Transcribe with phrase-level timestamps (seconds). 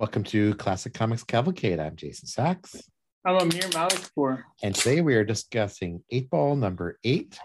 [0.00, 1.78] Welcome to Classic Comics Cavalcade.
[1.78, 2.88] I'm Jason Sachs.
[3.22, 4.44] I'm Amir Malikpour.
[4.62, 7.38] And today we are discussing Eightball number 8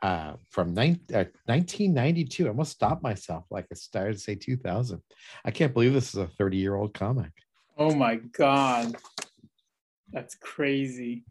[0.00, 2.46] uh, from nine, uh, 1992.
[2.46, 5.02] I almost stopped myself like I started to say 2000.
[5.44, 7.32] I can't believe this is a 30 year old comic.
[7.76, 8.94] Oh my God.
[10.12, 11.24] That's crazy.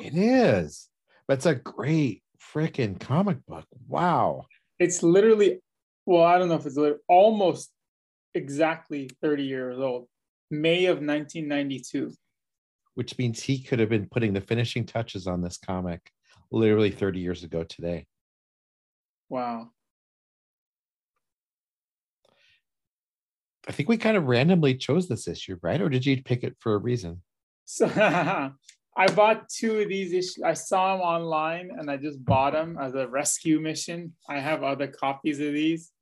[0.00, 0.88] It is.
[1.28, 2.22] But it's a great
[2.54, 3.66] freaking comic book.
[3.86, 4.46] Wow.
[4.78, 5.60] It's literally,
[6.06, 7.70] well, I don't know if it's almost
[8.34, 10.08] exactly 30 years old,
[10.50, 12.12] May of 1992.
[12.94, 16.00] Which means he could have been putting the finishing touches on this comic
[16.50, 18.06] literally 30 years ago today.
[19.28, 19.70] Wow.
[23.68, 25.80] I think we kind of randomly chose this issue, right?
[25.80, 27.22] Or did you pick it for a reason?
[27.66, 27.86] So
[28.96, 30.42] I bought two of these issues.
[30.44, 34.14] I saw them online and I just bought them as a rescue mission.
[34.28, 35.92] I have other copies of these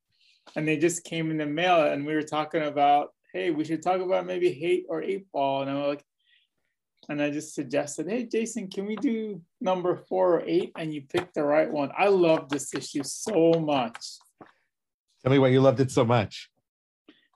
[0.55, 3.83] and they just came in the mail and we were talking about hey we should
[3.83, 5.61] talk about maybe hate or Eightball.
[5.61, 6.03] And i'm like
[7.07, 10.71] and i just suggested hey jason can we do number four or eight?
[10.77, 11.91] And you picked the right one.
[11.97, 14.17] I love this issue so much.
[15.21, 16.49] Tell me why you loved it so much.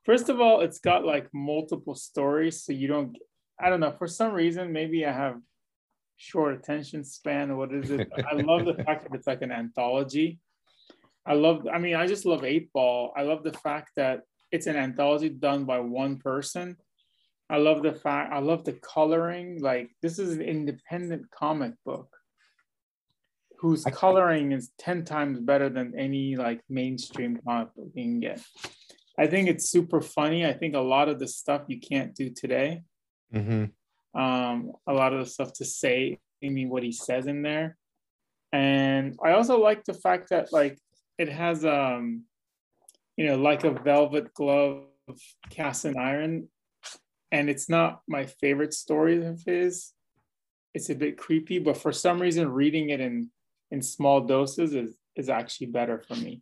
[0.06, 3.18] First of all it's got like multiple stories so you don't
[3.60, 5.38] i don't know for some reason maybe i have
[6.18, 8.10] short attention span what is it?
[8.32, 10.40] I love the fact that it's like an anthology
[11.26, 13.12] I love, I mean, I just love Eightball.
[13.16, 14.22] I love the fact that
[14.52, 16.78] it's an anthology done by one person.
[17.50, 19.62] I love the fact, I love the coloring.
[19.62, 22.10] Like, this is an independent comic book
[23.64, 28.42] whose coloring is 10 times better than any like mainstream comic book you can get.
[29.18, 30.46] I think it's super funny.
[30.46, 32.84] I think a lot of the stuff you can't do today.
[33.34, 34.20] Mm-hmm.
[34.22, 37.78] Um, a lot of the stuff to say, I mean, what he says in there.
[38.52, 40.78] And I also like the fact that like
[41.18, 42.24] it has um
[43.18, 45.20] you know like a velvet glove of
[45.50, 46.48] cast in iron
[47.34, 49.92] and it's not my favorite story of his.
[50.76, 53.32] It's a bit creepy but for some reason reading it in
[53.72, 56.42] in small doses is is actually better for me.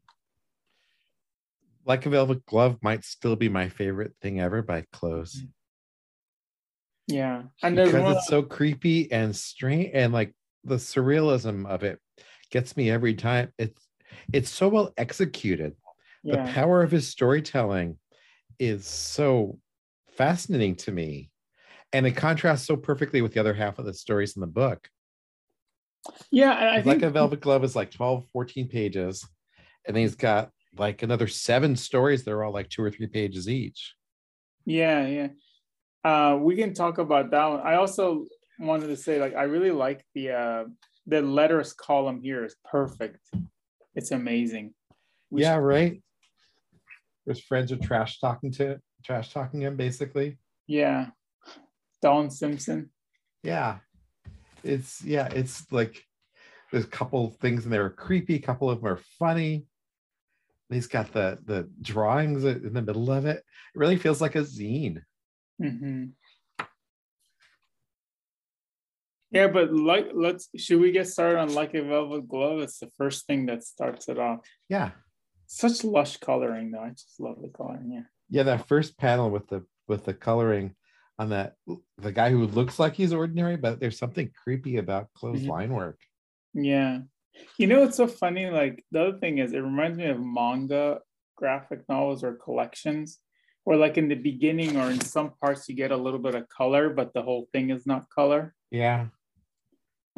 [1.86, 5.42] Like a velvet glove might still be my favorite thing ever by Clowes.
[7.08, 8.18] Yeah and because one...
[8.18, 10.34] it's so creepy and strange and like
[10.64, 12.00] the surrealism of it
[12.52, 13.52] gets me every time.
[13.58, 13.82] It's
[14.34, 15.76] it's so well executed.
[16.24, 16.46] Yeah.
[16.46, 17.98] The power of his storytelling
[18.60, 19.58] is so
[20.16, 21.30] fascinating to me.
[21.94, 24.88] And it contrasts so perfectly with the other half of the stories in the book.
[26.32, 26.72] Yeah.
[26.72, 26.86] I think...
[26.86, 29.28] Like a Velvet Glove is like 12, 14 pages.
[29.88, 33.50] And he's got like another seven stories that are all like two or three pages
[33.50, 33.96] each.
[34.66, 35.28] Yeah, yeah.
[36.04, 37.62] Uh, we can talk about that one.
[37.62, 38.26] I also
[38.60, 40.64] wanted to say, like, I really like the uh,
[41.08, 43.20] the letters column here is perfect.
[43.96, 44.74] It's amazing.
[45.30, 45.60] We yeah, should...
[45.60, 46.04] right.
[47.26, 50.38] His friends are trash talking to trash talking him basically.
[50.68, 51.08] Yeah.
[52.02, 52.90] Don Simpson.
[53.44, 53.78] Yeah.
[54.64, 56.04] It's yeah, it's like
[56.72, 59.66] there's a couple things in there are creepy, a couple of them are funny.
[60.70, 63.38] He's got the the drawings in the middle of it.
[63.38, 65.02] It really feels like a zine.
[65.62, 66.06] Mm-hmm.
[69.32, 72.60] Yeah, but like, let's should we get started on like a velvet glove?
[72.60, 74.40] It's the first thing that starts it off.
[74.68, 74.92] Yeah,
[75.48, 76.82] such lush coloring though.
[76.82, 77.92] I just love the coloring.
[77.92, 78.04] Yeah.
[78.30, 80.76] Yeah, that first panel with the with the coloring
[81.20, 81.56] on that
[81.98, 85.50] the guy who looks like he's ordinary, but there's something creepy about Clowes mm-hmm.
[85.50, 86.00] line work.
[86.54, 87.00] Yeah,
[87.58, 88.50] you know what's so funny?
[88.50, 91.00] Like the other thing is, it reminds me of manga
[91.36, 93.20] graphic novels or collections
[93.66, 96.48] or like in the beginning or in some parts you get a little bit of
[96.50, 99.08] color but the whole thing is not color yeah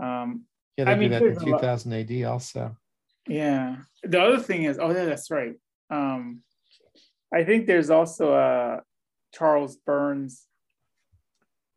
[0.02, 0.46] um,
[0.78, 2.78] yeah, they I do mean, that in 2000 AD also.
[3.28, 3.78] Yeah.
[4.04, 5.56] The other thing is, oh yeah, that's right.
[5.90, 6.42] Um,
[7.34, 8.82] I think there's also a
[9.34, 10.46] Charles Burns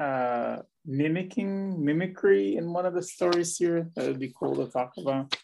[0.00, 3.88] uh, mimicking mimicry in one of the stories here.
[3.94, 5.34] That would be cool to talk about.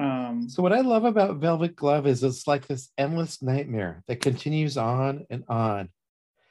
[0.00, 4.20] Um, so what I love about Velvet Glove is it's like this endless nightmare that
[4.20, 5.88] continues on and on,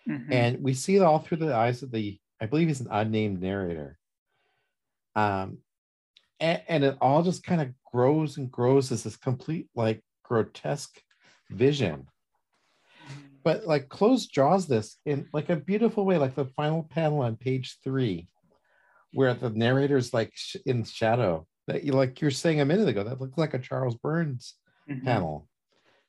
[0.08, 0.32] mm-hmm.
[0.32, 3.42] and we see it all through the eyes of the I believe he's an unnamed
[3.42, 3.98] narrator.
[5.16, 5.60] Um,
[6.40, 11.02] and, and it all just kind of grows and grows as this complete like grotesque
[11.50, 12.08] vision.
[13.44, 17.36] But like Clowes draws this in like a beautiful way, like the final panel on
[17.36, 18.28] page three,
[19.14, 21.46] where the narrator's like sh- in shadow.
[21.68, 24.56] That you like you're saying a minute ago, that looks like a Charles Burns
[24.90, 25.06] mm-hmm.
[25.06, 25.48] panel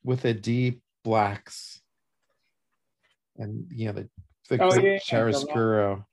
[0.03, 1.81] with a deep blacks
[3.37, 4.09] and you know the
[4.49, 6.05] the oh, yeah, chiaroscuro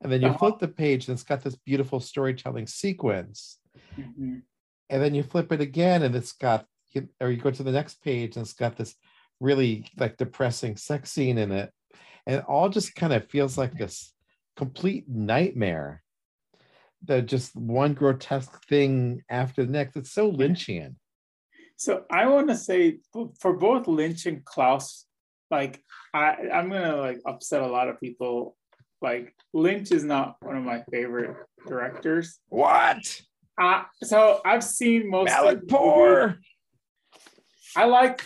[0.00, 0.38] and then you uh-huh.
[0.38, 3.58] flip the page and it's got this beautiful storytelling sequence
[3.98, 4.36] mm-hmm.
[4.90, 6.66] and then you flip it again and it's got
[7.20, 8.94] or you go to the next page and it's got this
[9.40, 11.72] really like depressing sex scene in it
[12.28, 14.12] and it all just kind of feels like this
[14.58, 16.02] complete nightmare.
[17.04, 19.96] That just one grotesque thing after the next.
[19.96, 20.96] It's so Lynchian.
[21.76, 22.98] So I want to say
[23.40, 25.06] for both Lynch and Clowes,
[25.48, 25.80] like
[26.12, 28.56] I, I'm gonna like upset a lot of people.
[29.00, 31.36] Like Lynch is not one of my favorite
[31.66, 32.40] directors.
[32.48, 33.20] What?
[33.60, 35.28] Uh, so I've seen most.
[35.68, 36.38] poor
[37.76, 38.22] I like.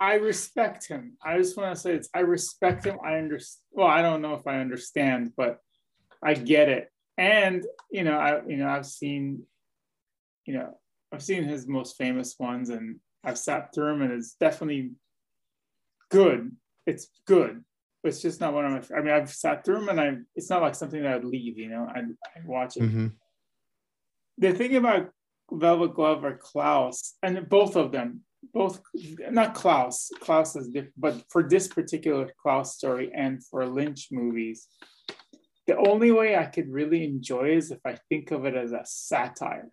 [0.00, 1.16] I respect him.
[1.24, 2.08] I just want to say it's.
[2.14, 2.98] I respect him.
[3.04, 3.62] I understand.
[3.70, 5.58] Well, I don't know if I understand, but
[6.22, 6.88] I get it.
[7.16, 9.44] And you know, I you know I've seen,
[10.44, 10.78] you know,
[11.12, 14.92] I've seen his most famous ones, and I've sat through them, and it's definitely
[16.10, 16.56] good.
[16.86, 17.62] It's good.
[18.04, 18.96] It's just not one of my.
[18.96, 20.16] I mean, I've sat through them, and I.
[20.34, 21.58] It's not like something that I'd leave.
[21.58, 22.82] You know, I'd, I'd watch it.
[22.82, 23.06] Mm-hmm.
[24.38, 25.10] The thing about
[25.52, 28.22] Velvet Glove or Clowes, and both of them,
[28.52, 28.80] both
[29.30, 30.10] not Clowes.
[30.20, 34.66] Clowes is different, but for this particular Clowes story and for Lynch movies,
[35.66, 38.82] the only way I could really enjoy is if I think of it as a
[38.84, 39.70] satire.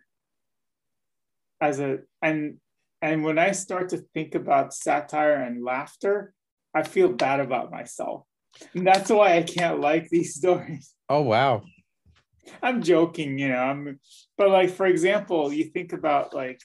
[1.61, 2.57] As a and
[3.01, 6.33] and when I start to think about satire and laughter,
[6.73, 8.23] I feel bad about myself.
[8.73, 10.93] And that's why I can't like these stories.
[11.07, 11.63] Oh wow.
[12.63, 13.57] I'm joking, you know.
[13.57, 13.99] I'm
[14.37, 16.59] but like for example, you think about like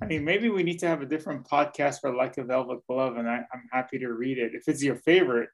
[0.00, 3.18] I mean, maybe we need to have a different podcast for Like a Velvet Glove,
[3.18, 4.52] and I, am happy to read it.
[4.52, 5.48] If it's your favorite,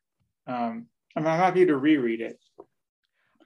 [0.47, 2.39] um, I'm happy to reread it.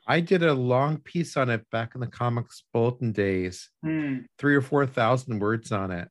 [0.06, 4.26] I did a long piece on it back in the comics bulletin days, mm.
[4.38, 6.08] three or four thousand words on it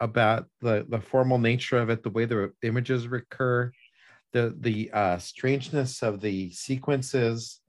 [0.00, 3.72] about the the formal nature of it, the way the images recur,
[4.32, 7.60] the the uh, strangeness of the sequences,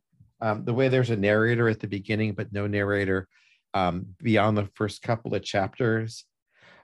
[0.42, 3.28] um, the way there's a narrator at the beginning but no narrator
[3.74, 6.26] um, beyond the first couple of chapters,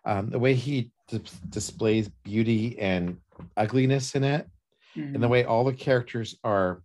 [0.05, 3.17] um, the way he d- displays beauty and
[3.55, 4.47] ugliness in it,
[4.95, 5.01] mm-hmm.
[5.01, 5.29] and the mm-hmm.
[5.29, 6.81] way all the characters are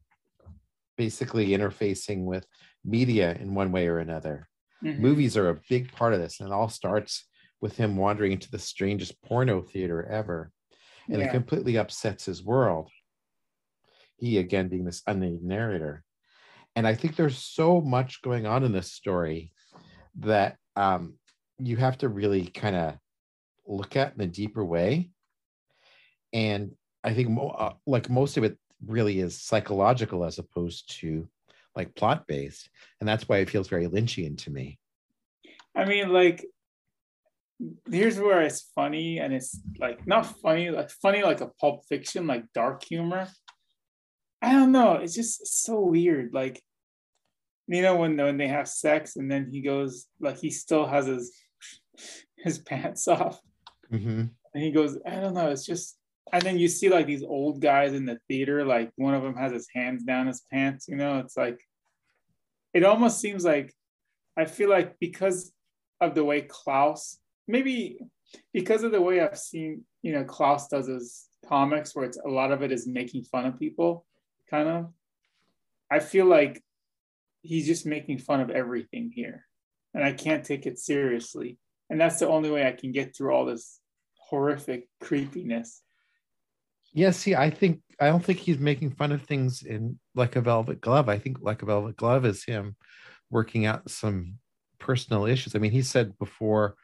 [0.96, 2.46] basically interfacing with
[2.84, 4.48] media in one way or another.
[4.84, 5.00] Mm-hmm.
[5.00, 7.24] Movies are a big part of this, and it all starts
[7.62, 10.50] with him wandering into the strangest porno theater ever.
[11.08, 11.28] And yeah.
[11.28, 12.90] it completely upsets his world.
[14.18, 16.04] He, again, being this unnamed narrator.
[16.76, 19.52] And I think there's so much going on in this story
[20.18, 21.14] that um,
[21.58, 22.94] you have to really kind of
[23.66, 25.10] look at in a deeper way.
[26.32, 26.72] And
[27.04, 31.28] I think, mo- uh, like most of it, really is psychological as opposed to
[31.76, 32.68] like plot based
[33.00, 34.76] and that's why it feels very lynchian to me
[35.76, 36.44] i mean like
[37.90, 42.26] here's where it's funny and it's like not funny like funny like a pulp fiction
[42.26, 43.28] like dark humor
[44.40, 46.60] i don't know it's just so weird like
[47.68, 51.06] you know when when they have sex and then he goes like he still has
[51.06, 51.32] his
[52.38, 53.38] his pants off
[53.92, 54.24] mm-hmm.
[54.54, 55.96] and he goes i don't know it's just
[56.32, 59.34] and then you see like these old guys in the theater, like one of them
[59.34, 61.60] has his hands down his pants, you know, it's like
[62.72, 63.72] it almost seems like
[64.36, 65.52] I feel like because
[66.00, 67.18] of the way Clowes,
[67.52, 67.98] maybe
[68.52, 72.28] because of the way I've seen, you know, Clowes does his comics where it's a
[72.28, 74.06] lot of it is making fun of people,
[74.50, 74.86] kind of.
[75.90, 76.64] I feel like
[77.42, 79.44] he's just making fun of everything here.
[79.92, 81.58] And I can't take it seriously.
[81.90, 83.80] And that's the only way I can get through all this
[84.16, 85.82] horrific creepiness.
[86.94, 90.40] Yeah, see, I think I don't think he's making fun of things in like a
[90.40, 91.10] velvet glove.
[91.10, 92.76] I think like a velvet glove is him
[93.30, 94.38] working out some
[94.78, 95.54] personal issues.
[95.54, 96.76] I mean, he said before,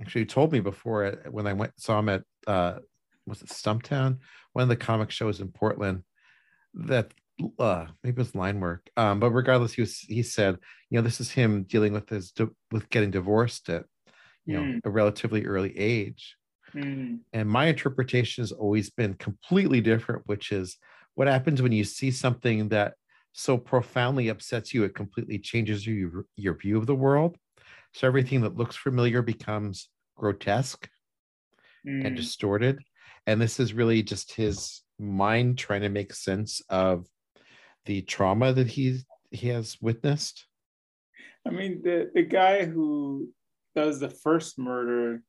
[0.00, 2.78] actually, he told me before uh, when I went saw him at uh,
[3.26, 4.18] was it Stumptown,
[4.52, 6.02] one of the comic shows in Portland,
[6.74, 7.12] that
[7.58, 8.88] uh, maybe it was line work.
[8.96, 10.58] Um, but regardless, he was he said,
[10.90, 12.32] you know, this is him dealing with his
[12.70, 13.84] with getting divorced at
[14.44, 14.80] you know mm.
[14.84, 16.36] a relatively early age
[16.74, 17.20] Mm.
[17.32, 20.78] And my interpretation has always been completely different, which is
[21.14, 22.94] what happens when you see something that
[23.32, 27.36] so profoundly upsets you, it completely changes your, your view of the world.
[27.94, 30.88] So everything that looks familiar becomes grotesque
[31.86, 32.06] mm.
[32.06, 32.78] and distorted.
[33.26, 37.06] And this is really just his mind trying to make sense of
[37.86, 40.46] the trauma that he he has witnessed.
[41.46, 43.30] I mean, the the guy who
[43.74, 45.22] does the first murder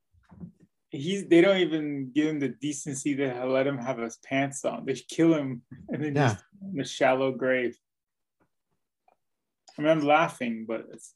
[0.94, 4.84] he's they don't even give him the decency to let him have his pants on.
[4.84, 6.28] They kill him and then yeah.
[6.28, 7.76] just in a shallow grave.
[9.76, 11.14] I mean, I'm laughing, but it's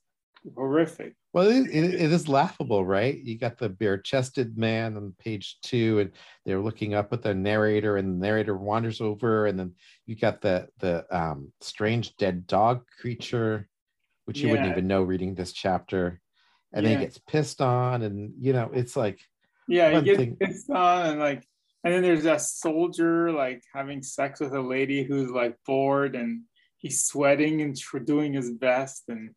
[0.57, 1.15] horrific.
[1.33, 3.17] Well, it, it, it is laughable, right?
[3.17, 6.11] You got the bare-chested man on page two, and
[6.45, 9.75] they're looking up at the narrator, and the narrator wanders over, and then
[10.07, 13.69] you got the the um, strange dead dog creature,
[14.25, 14.53] which you yeah.
[14.53, 16.21] wouldn't even know reading this chapter,
[16.73, 16.91] and yeah.
[16.91, 19.21] then he gets pissed on, and you know, it's like
[19.69, 21.45] yeah, he gets pissed on and like
[21.85, 26.43] And then there's that soldier like having sex with a lady who's like bored and
[26.77, 29.31] he's sweating and doing his best and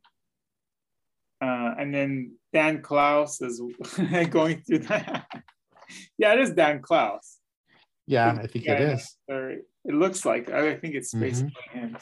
[1.41, 3.61] uh, and then Dan Clowes is
[4.29, 5.25] going through that.
[6.17, 7.37] yeah, it is Dan Clowes.
[8.07, 9.17] Yeah, I think yeah, it is.
[9.27, 11.79] It looks like I think it's basically mm-hmm.
[11.79, 11.97] him.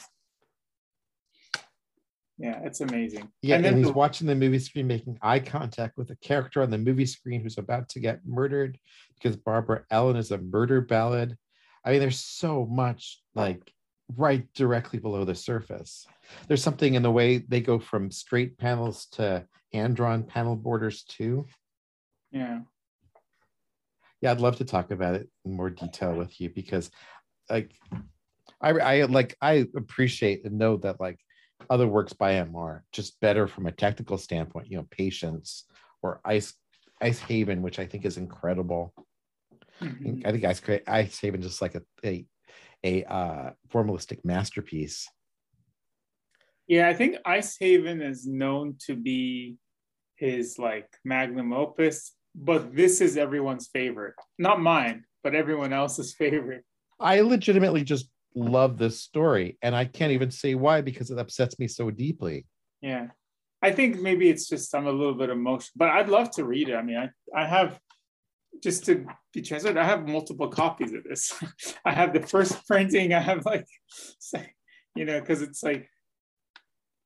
[2.36, 3.30] Yeah, it's amazing.
[3.42, 6.62] Yeah, and, and he's the, watching the movie screen, making eye contact with a character
[6.62, 8.78] on the movie screen who's about to get murdered
[9.14, 11.36] because Barbara Allen is a murder ballad.
[11.84, 13.70] I mean, there's so much like
[14.16, 16.06] right directly below the surface.
[16.48, 21.02] There's something in the way they go from straight panels to hand drawn panel borders
[21.04, 21.46] too.
[22.30, 22.60] Yeah.
[24.20, 26.90] Yeah, I'd love to talk about it in more detail with you because
[27.48, 27.72] like
[28.60, 31.18] I I like I appreciate and know that like
[31.68, 35.64] other works by him are just better from a technical standpoint, you know, Patience
[36.02, 36.54] or Ice
[37.00, 38.94] Ice Haven, which I think is incredible.
[39.80, 40.26] Mm-hmm.
[40.26, 42.26] I think Ice, Ice Haven just like a a,
[42.84, 45.08] a uh, formalistic masterpiece.
[46.70, 49.56] Yeah, I think Ice Haven is known to be
[50.14, 54.14] his like magnum opus, but this is everyone's favorite.
[54.38, 56.64] Not mine, but everyone else's favorite.
[57.00, 61.58] I legitimately just love this story, and I can't even say why because it upsets
[61.58, 62.46] me so deeply.
[62.80, 63.08] Yeah,
[63.60, 66.68] I think maybe it's just I'm a little bit emotional, but I'd love to read
[66.68, 66.76] it.
[66.76, 67.80] I mean, I I have
[68.62, 71.34] just to be transparent, I have multiple copies of this.
[71.84, 73.12] I have the first printing.
[73.12, 73.66] I have like,
[74.94, 75.88] you know, because it's like,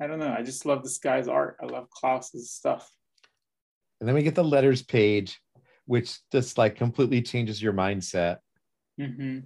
[0.04, 0.34] I don't know.
[0.36, 1.56] I just love this guy's art.
[1.62, 2.90] I love Clowes's stuff.
[4.00, 5.40] And then we get the letters page,
[5.86, 8.38] which just like completely changes your mindset.
[9.00, 9.38] Mm-hmm.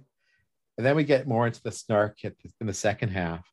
[0.77, 3.49] And then we get more into the snark in the second half.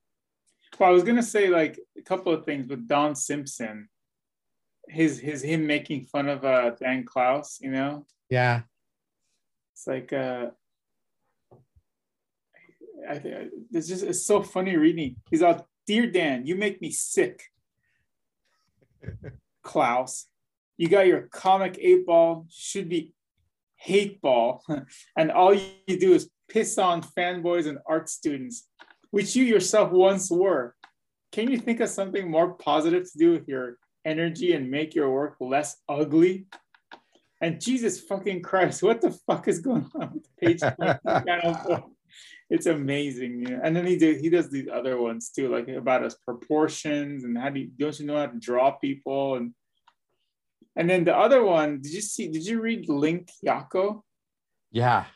[0.80, 3.88] Well, I was gonna say like a couple of things with Don Simpson,
[4.88, 8.04] his his him making fun of uh Dan Clowes, you know.
[8.30, 8.62] Yeah.
[9.74, 10.46] It's like uh
[13.08, 15.16] I think it's just it's so funny reading.
[15.30, 17.44] He's all, dear Dan, you make me sick.
[19.62, 20.26] Clowes,
[20.76, 23.12] you got your comic Eightball, should be
[23.76, 24.64] hate ball,
[25.16, 28.68] and all you do is piss on fanboys and art students,
[29.10, 30.74] which you yourself once were.
[31.32, 35.10] Can you think of something more positive to do with your energy and make your
[35.10, 36.46] work less ugly?
[37.40, 40.60] And Jesus fucking Christ, what the fuck is going on with page
[42.48, 43.58] It's amazing, yeah.
[43.62, 47.36] And then he did he does these other ones too, like about his proportions and
[47.36, 49.52] how do you don't you know how to draw people and
[50.76, 52.28] and then the other one, did you see?
[52.28, 54.02] Did you read Link Yaco?
[54.70, 55.06] Yeah,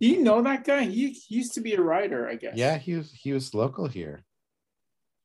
[0.00, 0.84] do you know that guy?
[0.84, 2.56] He, he used to be a writer, I guess.
[2.56, 4.24] Yeah, he was he was local here.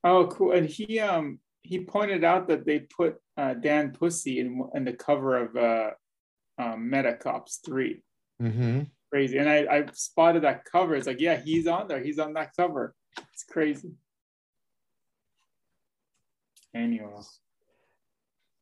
[0.03, 0.53] Oh, cool.
[0.53, 4.93] And he um he pointed out that they put uh, Dan Pussey in in the
[4.93, 5.91] cover of uh,
[6.57, 6.91] um,
[7.21, 8.01] Cops 3
[8.41, 8.81] mm-hmm.
[9.11, 9.37] Crazy.
[9.37, 10.95] And I, I spotted that cover.
[10.95, 12.01] It's like, yeah, he's on there.
[12.03, 12.93] He's on that cover.
[13.33, 13.91] It's crazy.
[16.75, 17.09] Anyway.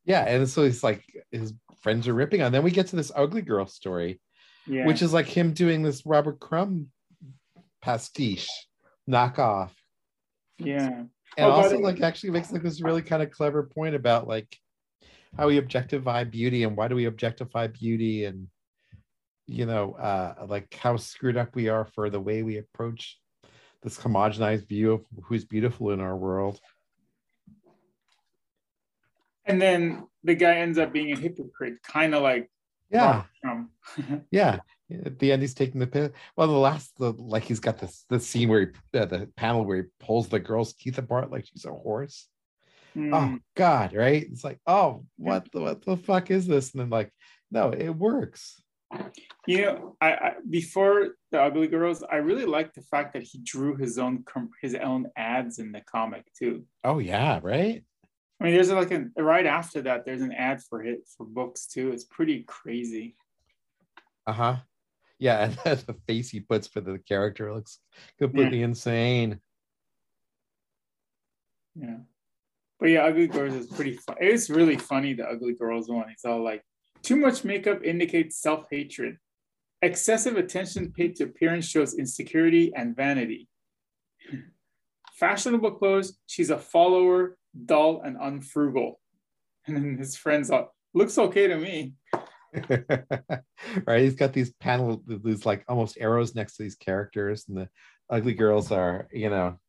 [0.05, 2.53] Yeah, and so it's like his friends are ripping on.
[2.53, 4.21] Then we get to this ugly girl story
[4.67, 4.85] yeah.
[4.85, 6.87] which is like him doing this Robert Crumb
[7.81, 8.49] pastiche
[9.09, 9.71] knockoff.
[10.57, 11.03] Yeah.
[11.37, 14.57] And oh, also like actually makes like this really kind of clever point about like
[15.37, 18.47] how we objectify beauty and why do we objectify beauty and
[19.47, 23.17] you know uh like how screwed up we are for the way we approach
[23.81, 26.59] this homogenized view of who's beautiful in our world.
[29.45, 32.49] And then the guy ends up being a hypocrite, kind of like
[32.89, 33.23] yeah.
[34.31, 34.59] yeah.
[35.05, 36.09] At the end, he's taking the pill.
[36.35, 39.65] Well, the last, the like, he's got this the scene where he, uh, the panel
[39.65, 42.27] where he pulls the girl's teeth apart like she's a horse.
[42.95, 43.13] Mm.
[43.13, 44.25] Oh God, right?
[44.31, 46.71] It's like, oh, what the what the fuck is this?
[46.71, 47.11] And then like,
[47.51, 48.61] no, it works.
[49.45, 53.39] You know, I, I before the Ugly Girls, I really liked the fact that he
[53.39, 54.23] drew his own
[54.61, 56.65] his own ads in the comic too.
[56.83, 57.83] Oh yeah, right.
[58.39, 60.05] I mean, there's like a right after that.
[60.05, 61.91] There's an ad for it for books too.
[61.91, 63.15] It's pretty crazy.
[64.25, 64.55] Uh huh.
[65.17, 67.79] Yeah, and the face he puts for the character looks
[68.19, 68.65] completely yeah.
[68.65, 69.39] insane.
[71.75, 71.97] Yeah,
[72.79, 74.17] but yeah, Ugly Girls is pretty fun.
[74.19, 75.13] It's really funny.
[75.13, 76.09] The Ugly Girls one.
[76.09, 76.63] It's all like
[77.01, 79.17] too much makeup indicates self hatred.
[79.81, 83.47] Excessive attention paid to appearance shows insecurity and vanity.
[85.13, 86.17] Fashionable clothes.
[86.25, 88.93] She's a follower dull and unfrugal.
[89.67, 91.93] And then his friends are, looks okay to me.
[93.85, 94.01] right.
[94.01, 97.69] He's got these panel, these like almost arrows next to these characters, and the
[98.09, 99.59] ugly girls are, you know,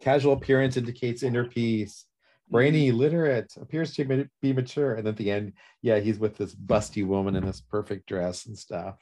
[0.00, 2.06] casual appearance indicates inner peace.
[2.50, 2.98] Brainy, mm-hmm.
[2.98, 4.94] literate, appears to be mature.
[4.94, 5.52] And at the end,
[5.82, 8.96] yeah, he's with this busty woman in this perfect dress and stuff.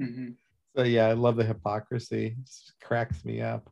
[0.00, 0.30] Mm-hmm.
[0.76, 2.26] So yeah, I love the hypocrisy.
[2.26, 3.70] It just cracks me up.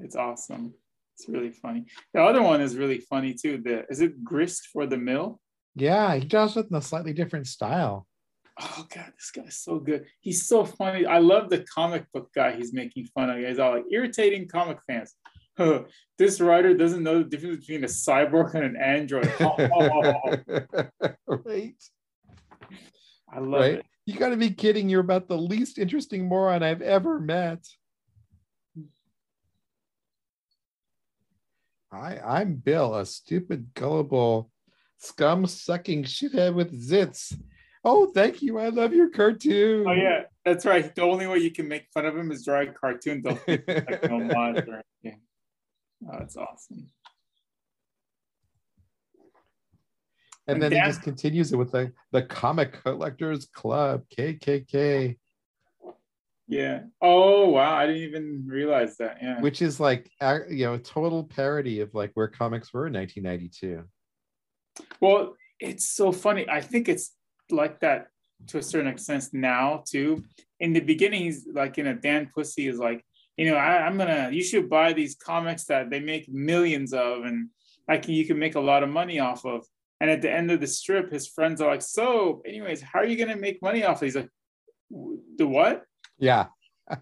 [0.00, 0.74] It's awesome.
[1.16, 1.86] It's really funny.
[2.14, 3.60] The other one is really funny too.
[3.64, 5.40] The is it grist for the mill?
[5.74, 8.06] Yeah, he does it in a slightly different style.
[8.60, 10.06] Oh god, this guy's so good.
[10.20, 11.06] He's so funny.
[11.06, 13.38] I love the comic book guy he's making fun of.
[13.38, 15.14] He's all like irritating comic fans.
[16.18, 19.32] this writer doesn't know the difference between a cyborg and an android.
[21.26, 21.74] right.
[23.32, 23.74] I love right?
[23.74, 23.86] it.
[24.06, 24.88] You got to be kidding.
[24.88, 27.64] You're about the least interesting moron I've ever met.
[31.92, 34.50] I, I'm Bill, a stupid, gullible,
[34.98, 37.38] scum sucking shithead with zits.
[37.84, 38.58] Oh, thank you.
[38.58, 39.86] I love your cartoon.
[39.86, 40.94] Oh, yeah, that's right.
[40.94, 43.22] The only way you can make fun of him is draw a cartoon.
[43.22, 45.20] Don't like homage or anything.
[46.06, 46.86] Oh, that's awesome.
[50.48, 55.16] And, and then Dan- he just continues it with the, the Comic Collectors Club, KKK.
[56.48, 56.80] Yeah.
[57.00, 59.18] Oh wow, I didn't even realize that.
[59.22, 59.40] Yeah.
[59.40, 63.84] Which is like you know a total parody of like where comics were in 1992.
[65.00, 66.46] Well, it's so funny.
[66.48, 67.14] I think it's
[67.50, 68.08] like that
[68.48, 70.24] to a certain extent now too.
[70.60, 73.04] In the beginning, he's like in a Dan Pussey is like,
[73.36, 77.24] you know, I, am gonna you should buy these comics that they make millions of
[77.24, 77.48] and
[77.88, 79.66] like you can make a lot of money off of.
[80.00, 83.06] And at the end of the strip, his friends are like, so anyways, how are
[83.06, 84.02] you gonna make money off of?
[84.02, 84.30] He's like,
[84.90, 85.84] the what?
[86.18, 86.46] Yeah.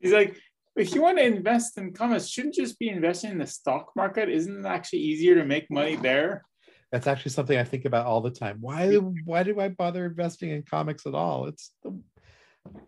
[0.00, 0.36] He's like,
[0.76, 4.28] if you want to invest in comics, shouldn't just be investing in the stock market?
[4.28, 6.44] Isn't it actually easier to make money there?
[6.92, 8.58] That's actually something I think about all the time.
[8.60, 11.46] Why why do I bother investing in comics at all?
[11.46, 12.00] It's the,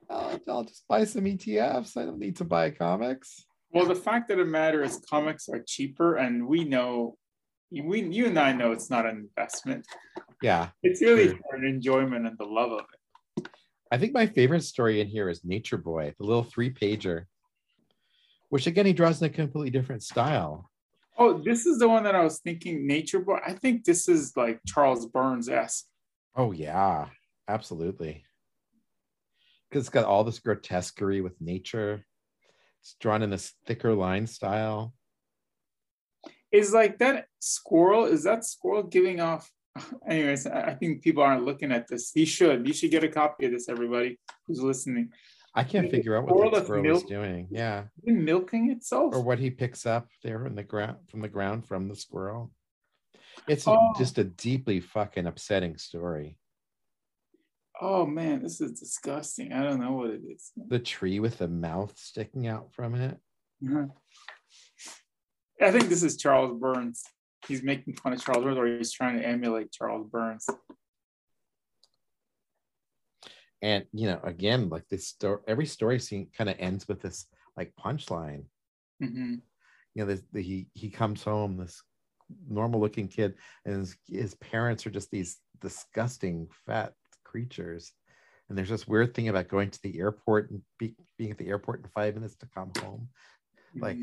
[0.09, 1.97] I'll, I'll just buy some ETFs.
[1.97, 3.45] I don't need to buy comics.
[3.73, 7.17] Well, the fact of the matter is comics are cheaper, and we know
[7.71, 9.87] we you and I know it's not an investment.
[10.43, 10.69] Yeah.
[10.83, 11.39] It's really true.
[11.49, 13.49] for an enjoyment and the love of it.
[13.93, 17.25] I think my favorite story in here is Nature Boy, the little three pager,
[18.49, 20.71] which again, he draws in a completely different style.
[21.19, 23.39] Oh, this is the one that I was thinking, Nature Boy.
[23.45, 25.87] I think this is like Charles Burns esque.
[26.35, 27.07] Oh, yeah,
[27.49, 28.25] absolutely.
[29.71, 32.05] Because it's got all this grotesquerie with nature.
[32.81, 34.95] It's drawn in this thicker line style.
[36.51, 39.49] Is like that squirrel, is that squirrel giving off
[40.09, 42.13] anyways, I think people aren't looking at this.
[42.15, 42.67] You should.
[42.67, 45.11] You should get a copy of this, everybody who's listening.
[45.55, 47.49] I can't figure out what the squirrel milk, is doing.
[47.51, 47.85] Yeah.
[48.05, 49.15] Milking itself.
[49.15, 52.53] Or what he picks up there in the ground from the ground from the squirrel.
[53.49, 53.93] It's oh.
[53.99, 56.39] just a deeply fucking upsetting story.
[57.81, 59.53] Oh man, this is disgusting.
[59.53, 60.51] I don't know what it is.
[60.69, 63.19] The tree with the mouth sticking out from it.
[63.67, 63.87] Uh-huh.
[65.63, 67.03] I think this is Charles Burns
[67.47, 70.47] he's making fun of Charles Burns or he's trying to emulate Charles Burns.
[73.63, 77.27] And you know, again, like this story, every story scene kind of ends with this
[77.57, 78.45] like punchline.
[79.03, 79.35] Mm-hmm.
[79.95, 81.83] You know, this, the, he he comes home, this
[82.49, 83.35] normal looking kid,
[83.67, 86.95] and his, his parents are just these disgusting fat
[87.31, 87.93] creatures.
[88.49, 91.49] And there's this weird thing about going to the airport and be, being at the
[91.49, 93.09] airport in five minutes to come home.
[93.77, 93.83] Mm-hmm.
[93.83, 93.99] Like,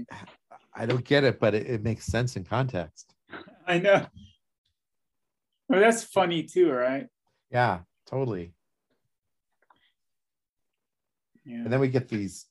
[0.73, 3.13] I don't get it, but it, it makes sense in context.
[3.67, 4.05] I know.
[5.67, 7.07] Well, that's funny too, right?
[7.51, 8.53] Yeah, totally.
[11.45, 11.55] Yeah.
[11.57, 12.45] And then we get these,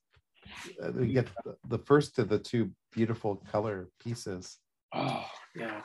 [0.82, 4.58] uh, we get the, the first of the two beautiful color pieces.
[4.94, 5.80] Oh, yeah.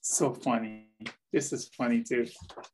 [0.00, 0.88] So funny.
[1.32, 2.26] This is funny too.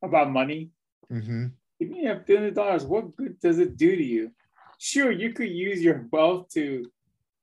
[0.03, 0.70] About money.
[1.12, 1.46] Mm-hmm.
[1.80, 4.30] If you have billion dollars, what good does it do to you?
[4.78, 6.86] Sure, you could use your wealth to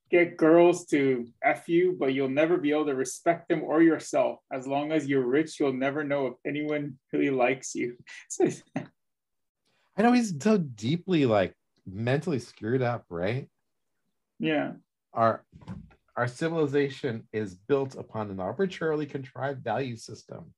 [0.10, 4.40] get girls to F you, but you'll never be able to respect them or yourself.
[4.52, 7.98] As long as you're rich, you'll never know if anyone really likes you.
[9.98, 13.50] I know he's so deeply like mentally screwed up, right?
[14.40, 14.74] Yeah.
[15.14, 15.44] Our
[16.18, 20.54] our civilization is built upon an arbitrarily contrived value system,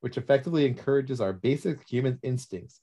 [0.00, 2.80] which effectively encourages our basic human instincts,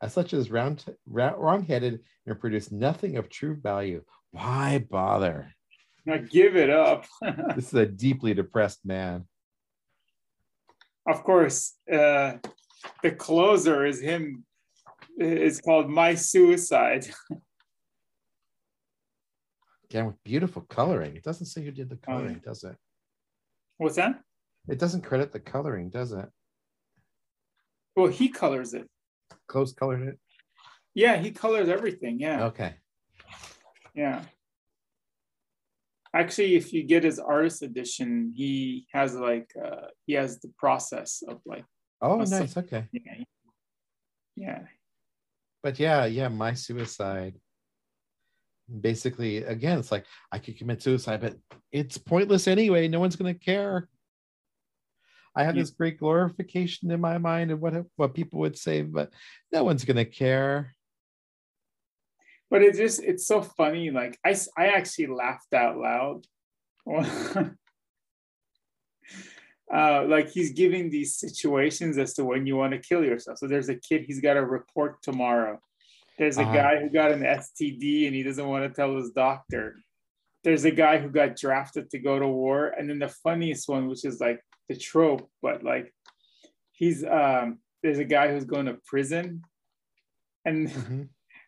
[0.00, 5.54] as such as round, wrong-headed and produce nothing of true value why bother?
[6.04, 7.06] Now give it up.
[7.54, 9.26] this is a deeply depressed man.
[11.06, 12.34] Of course, uh,
[13.02, 14.44] the closer is him.
[15.16, 17.06] It's called My Suicide.
[19.90, 21.16] Again, with beautiful coloring.
[21.16, 22.76] It doesn't say who did the coloring, um, does it?
[23.76, 24.20] What's that?
[24.68, 26.26] It doesn't credit the coloring, does it?
[27.96, 28.88] Well, he colors it.
[29.48, 30.18] Clowes colored it?
[30.94, 32.20] Yeah, he colors everything.
[32.20, 32.44] Yeah.
[32.44, 32.74] Okay.
[33.94, 34.22] Yeah.
[36.14, 41.22] Actually, if you get his artist edition, he has like uh, he has the process
[41.26, 41.64] of like.
[42.00, 42.56] Oh, nice.
[42.56, 42.86] Okay.
[42.92, 43.24] Yeah.
[44.36, 44.60] Yeah.
[45.62, 47.34] But yeah, yeah, my suicide.
[48.80, 51.36] Basically, again, it's like I could commit suicide, but
[51.70, 52.88] it's pointless anyway.
[52.88, 53.88] No one's gonna care.
[55.34, 59.10] I have this great glorification in my mind of what what people would say, but
[59.50, 60.74] no one's gonna care.
[62.50, 63.90] But it's just it's so funny.
[63.90, 66.26] Like I I actually laughed out loud.
[69.72, 73.38] uh, like he's giving these situations as to when you want to kill yourself.
[73.38, 75.58] So there's a kid he's got a report tomorrow.
[76.18, 76.54] There's a uh-huh.
[76.54, 79.76] guy who got an STD and he doesn't want to tell his doctor.
[80.44, 83.88] There's a guy who got drafted to go to war, and then the funniest one,
[83.88, 85.92] which is like the trope, but like
[86.72, 89.42] he's um there's a guy who's going to prison
[90.44, 91.02] and mm-hmm.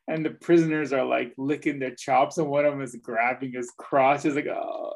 [0.09, 3.73] and the prisoners are like licking their chops and one of them is grabbing his
[3.79, 4.25] crotch.
[4.25, 4.95] Is like, oh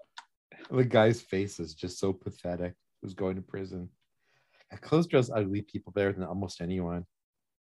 [0.71, 2.75] the guy's face is just so pathetic.
[3.01, 3.89] Who's going to prison?
[4.81, 7.07] Clowes draws ugly people better than almost anyone.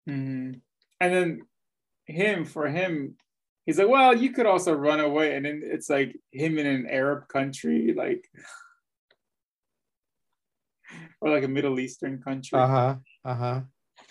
[0.09, 0.53] Mm-hmm.
[1.01, 1.41] And then
[2.05, 3.15] him, for him,
[3.65, 5.35] he's like, well, you could also run away.
[5.35, 8.27] And then it's like him in an Arab country, like
[11.21, 12.59] or like a Middle Eastern country.
[12.59, 12.95] Uh-huh.
[13.23, 13.61] Uh-huh.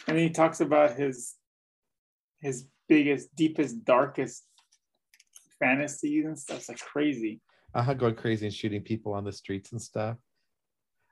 [0.09, 1.35] And he talks about his
[2.41, 4.45] his biggest, deepest, darkest
[5.59, 6.59] fantasies and stuff.
[6.59, 7.41] It's like crazy.
[7.75, 10.17] Uh-huh, going crazy and shooting people on the streets and stuff.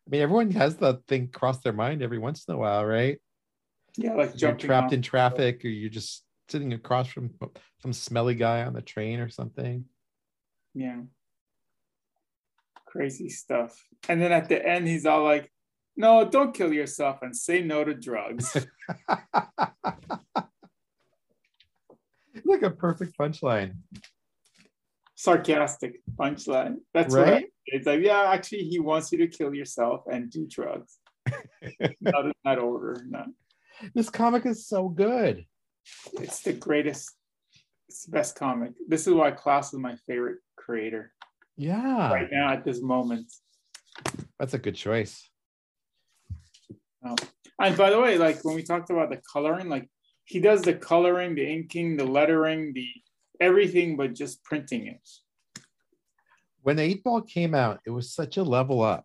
[0.06, 3.18] I mean, everyone has that thing cross their mind every once in a while, right?
[3.96, 7.30] Yeah, like you're trapped in traffic, or you're just sitting across from
[7.82, 9.84] some smelly guy on the train or something.
[10.74, 11.02] Yeah.
[12.86, 13.78] Crazy stuff.
[14.08, 15.51] And then at the end, he's all like,
[15.96, 18.56] no, don't kill yourself and say no to drugs.
[22.44, 23.74] like a perfect punchline.
[25.14, 26.76] Sarcastic punchline.
[26.94, 27.46] That's right.
[27.66, 30.98] It's like, yeah, actually, he wants you to kill yourself and do drugs.
[32.00, 33.04] not in that order.
[33.08, 33.26] No.
[33.94, 35.46] This comic is so good.
[36.14, 37.10] It's the greatest.
[37.88, 38.72] It's the best comic.
[38.88, 41.12] This is why Clowes is my favorite creator.
[41.56, 42.12] Yeah.
[42.12, 43.32] Right now at this moment.
[44.38, 45.28] That's a good choice.
[47.04, 47.16] Oh.
[47.60, 49.88] And by the way, like when we talked about the coloring, like
[50.24, 52.88] he does the coloring, the inking, the lettering, the
[53.40, 55.08] everything, but just printing it.
[56.62, 59.04] When Eightball came out, it was such a level up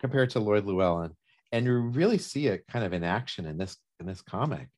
[0.00, 1.16] compared to Lloyd Llewellyn,
[1.50, 4.68] and you really see it kind of in action in this in this comic.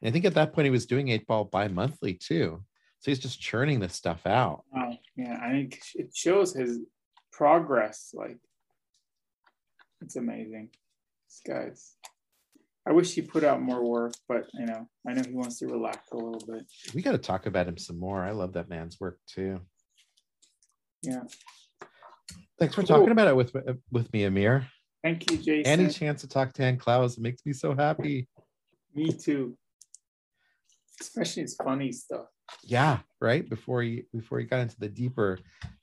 [0.00, 2.62] And I think at that point he was doing Eightball bi-monthly too,
[3.00, 4.62] so he's just churning this stuff out.
[4.72, 4.96] Wow.
[5.16, 6.78] Yeah, I think it shows his
[7.32, 8.12] progress.
[8.14, 8.38] Like
[10.02, 10.70] it's amazing.
[11.28, 11.92] This guy's.
[12.88, 15.66] I wish he put out more work, but you know, I know he wants to
[15.66, 16.64] relax a little bit.
[16.94, 18.22] We got to talk about him some more.
[18.22, 19.60] I love that man's work too.
[21.02, 21.22] Yeah.
[22.58, 22.88] Thanks for cool.
[22.88, 23.54] talking about it with
[23.90, 24.66] with me, Amir.
[25.02, 25.66] Thank you, Jason.
[25.66, 28.28] Any chance to talk to Dan Clowes makes me so happy.
[28.94, 29.56] Me too.
[31.00, 32.26] Especially his funny stuff.
[32.62, 33.48] Yeah, right.
[33.48, 35.38] Before he before he got into the deeper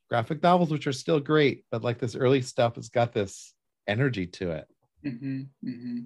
[0.10, 3.54] graphic novels, which are still great, but like this early stuff has got this
[3.88, 4.68] energy to it.
[5.06, 6.00] Mm-hmm, mm-hmm.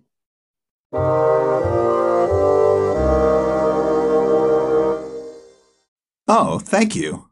[6.28, 7.30] Oh, thank you.